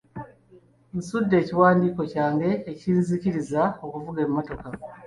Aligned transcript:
Nsudde 0.97 1.35
ekiwandiiko 1.41 2.01
kyange 2.11 2.49
ekinzikiriza 2.71 3.63
okuvuga 3.85 4.19
emmotoka. 4.25 4.67